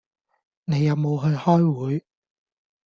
[0.65, 2.03] 你有冇去開會